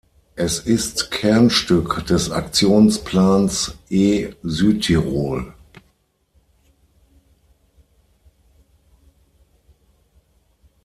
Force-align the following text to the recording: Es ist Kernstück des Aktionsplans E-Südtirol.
Es 0.35 0.57
ist 0.61 1.11
Kernstück 1.11 2.07
des 2.07 2.31
Aktionsplans 2.31 3.77
E-Südtirol. 3.87 5.53